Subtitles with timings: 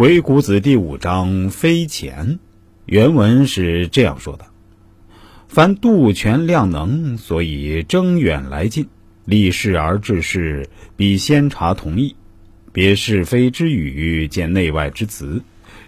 [0.00, 2.38] 鬼谷子第五章非钱，
[2.86, 4.46] 原文是这样说的：
[5.46, 8.88] 凡度权量能，所以征远来近，
[9.26, 10.66] 立事而治事，
[10.96, 12.16] 必先察同意，
[12.72, 15.42] 别是非之语，见内外之辞，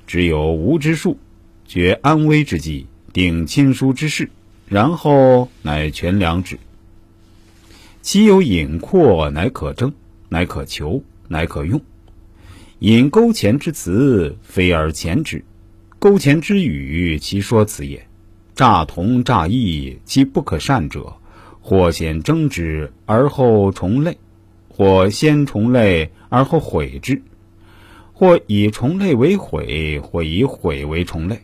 [0.06, 1.16] 只有无之术，
[1.64, 4.29] 决安危之计，定亲疏之事，
[4.66, 6.58] 然后乃权良之。
[8.02, 9.90] 其有隐阔，乃可争，
[10.29, 11.80] 乃可求，乃可用。
[12.83, 15.39] 引勾前之词，非而前之；
[16.00, 18.04] 勾前之语，其说辞也。
[18.57, 21.14] 诈同诈异，其不可善者，
[21.61, 24.18] 或先争之而后重类，
[24.68, 27.23] 或先重类而后毁之，
[28.13, 31.39] 或以重类为毁，或以毁为重类。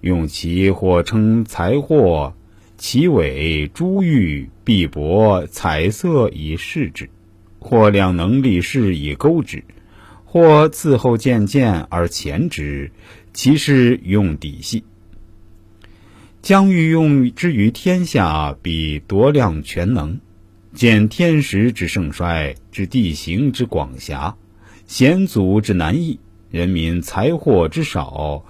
[0.00, 2.32] 用其或称财货，
[2.78, 7.06] 其尾珠玉碧帛彩色以示之，
[7.58, 9.62] 或量能力事以钩之。
[10.36, 12.92] 或伺候渐渐而前之，
[13.32, 14.84] 其是用底细。
[16.42, 20.20] 将欲用之于天下，必夺量全能，
[20.74, 24.36] 见天时之盛衰，知地形之广狭，
[24.86, 28.44] 险阻之难易，人民财货之少，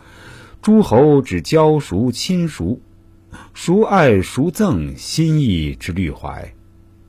[0.60, 2.80] 诸侯之交熟亲熟，
[3.54, 6.52] 孰爱孰憎，心意之虑怀，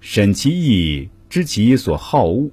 [0.01, 2.51] 审其意，知其所好恶，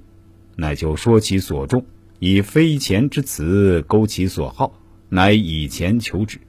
[0.55, 1.85] 乃就说其所重。
[2.19, 6.39] 以非钱之词勾其所好，乃以钱求之。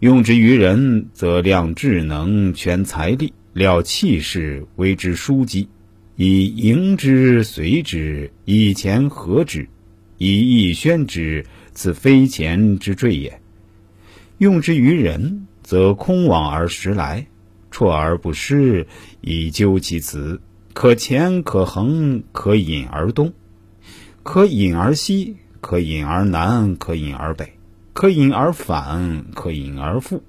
[0.00, 5.68] 用之于人，则量智能、全财力、料气势，为之书籍；
[6.16, 9.68] 以迎之随之，以钱合之，
[10.18, 13.40] 以义宣之，此非钱之坠也。
[14.38, 17.26] 用之于人，则空往而实来，
[17.70, 18.86] 辍而不失，
[19.22, 20.40] 以究其辞，
[20.72, 23.32] 可前可横，可引而东。
[24.24, 27.52] 可引而西，可引而南，可引而北，
[27.92, 30.22] 可引而反，可引而复。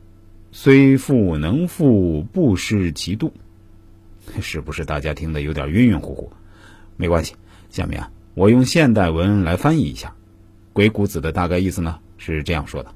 [0.52, 3.34] 虽复能复，不失其度。
[4.42, 6.32] 是不是大家听得有点晕晕乎乎？
[6.98, 7.36] 没关系，
[7.70, 10.14] 下面啊我用现代文来翻译一下。
[10.74, 12.92] 鬼谷子的大概意思呢是这样说的：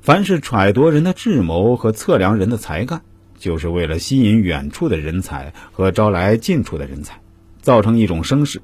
[0.00, 3.02] 凡是揣度人的智谋和测量人的才干，
[3.38, 7.20] 就是为了吸引远处的人才和招来近处的人才，
[7.60, 8.60] 造成一种声势。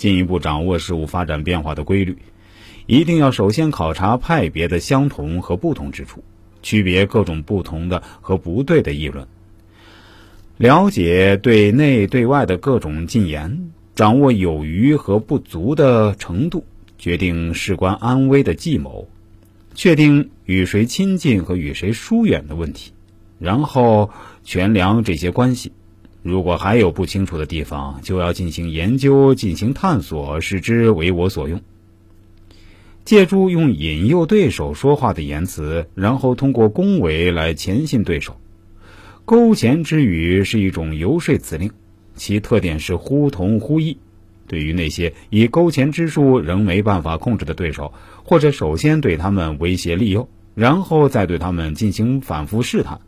[0.00, 2.16] 进一步掌握事物发展变化的规律，
[2.86, 6.24] 一定要首先考察派别的相同和不同之处，
[6.62, 9.28] 区别各种不同的和不对的议论，
[10.56, 16.64] 了解对内对外的各种进言，掌握有余和不足的程度，
[16.96, 19.06] 决定事关安危的计谋，
[19.74, 22.92] 确定与谁亲近和与谁疏远的问题，
[23.38, 24.08] 然后
[24.44, 25.72] 权量这些关系。
[26.22, 31.60] 如果还有不清楚的地方，就要进行研究、进行探索，使之为我所用。
[33.04, 38.36] 借助用引诱对手说话的言辞，然后通过恭维来前信对手。
[39.24, 41.70] 勾钱之语是一种游说辞令，
[42.14, 43.98] 其特点是忽同忽异。
[44.46, 47.94] 对于那些以勾钱之术仍没办法控制的对手，
[48.24, 53.00] 或者首先对他们威胁利诱，然后再对他们进行反复试探。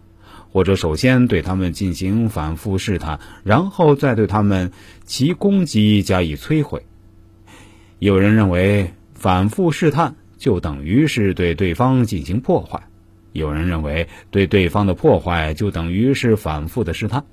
[0.52, 4.70] 或者首先对他们进行反复试探，然后再对他们
[5.04, 6.84] 其攻击加以摧毁。
[7.98, 12.82] 有人认为反复试探就等于是对对方进行破坏，
[13.32, 17.24] 有人认为对对方的破坏就等于是反复的试探。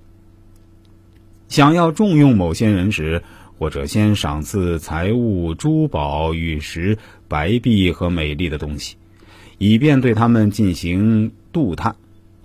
[1.47, 3.24] 想要重用某些人时，
[3.57, 6.97] 或者先赏赐财物、珠宝、玉石、
[7.28, 8.96] 白璧和美丽的东西，
[9.57, 11.96] 以便对他们进行度探。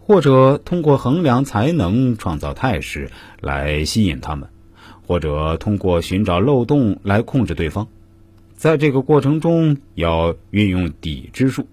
[0.07, 3.11] 或者通过衡量才能、创造态势
[3.41, 4.51] 来吸引他们，
[5.07, 7.89] 或者通过寻找漏洞来控制对方。
[8.55, 11.67] 在这个过程中，要运用底之术，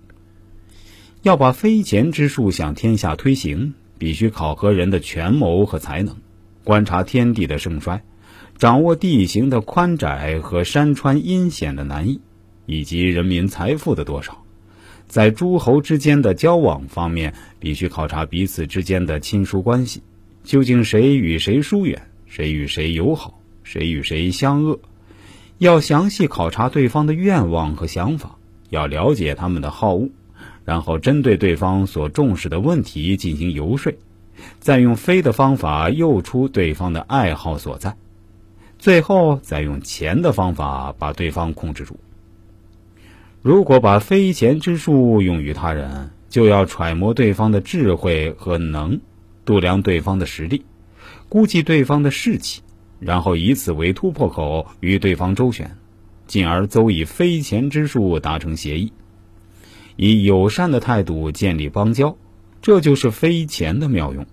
[1.24, 6.16] 要把非钱之术向天下推行，必须考核人的权谋和才能，
[6.64, 8.02] 观察天地的盛衰，
[8.58, 12.22] 掌握地形的宽窄和山川阴险的难易，
[12.66, 14.42] 以及人民财富的多少。
[15.12, 20.02] 在诸侯之间的交往方面，必须考察彼此之间的亲疏关系，
[20.46, 24.80] 究竟谁与谁疏远，谁与谁友好，谁与谁相恶。
[25.58, 28.38] 要详细考察对方的愿望和想法，
[28.70, 30.08] 要了解他们的好恶，
[30.64, 33.94] 然后针对对方所重视的问题进行游说，
[34.62, 37.98] 再用非的方法诱出对方的爱好所在，
[38.80, 42.00] 最后再用钱的方法把对方控制住。
[43.42, 49.02] 如果把非钱之术用于他人，就要揣摩对方的智慧和能，
[49.46, 50.64] 度量对方的实力，
[51.28, 52.62] 估计对方的士气，
[53.00, 55.76] 然后以此为突破口与对方周旋，
[56.28, 58.94] 进而邹以非钱之术达成协议，
[59.96, 62.16] 以友善的态度建立邦交，
[62.62, 64.28] 这就是非钱的妙用。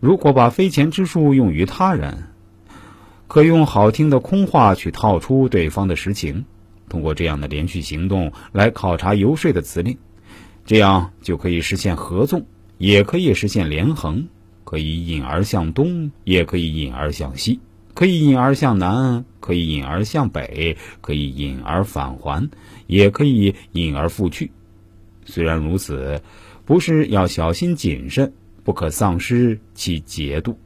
[0.00, 2.24] 如果把非钱之术用于他人，
[3.28, 6.44] 可用好听的空话去套出对方的实情，
[6.90, 9.96] 通过这样的连续行动来考察游说的辞令，
[10.66, 12.44] 这样就可以实现合纵，
[12.76, 14.28] 也可以实现连横。
[14.62, 17.58] 可以引而向东，也可以引而向西；
[17.92, 22.48] 可以引而向南，可以引而向北；可以引而返还，
[22.86, 24.52] 也可以引而复去。
[25.24, 26.22] 虽然如此，
[26.64, 28.32] 不是要小心谨慎，
[28.62, 30.56] 不可丧失其节度。